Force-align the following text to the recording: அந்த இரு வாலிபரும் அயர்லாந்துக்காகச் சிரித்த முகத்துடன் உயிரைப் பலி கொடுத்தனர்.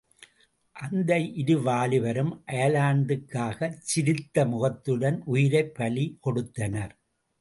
அந்த 0.75 1.17
இரு 1.41 1.55
வாலிபரும் 1.59 2.31
அயர்லாந்துக்காகச் 2.47 3.77
சிரித்த 3.91 4.45
முகத்துடன் 4.45 5.21
உயிரைப் 5.25 5.73
பலி 5.75 6.17
கொடுத்தனர். 6.19 6.95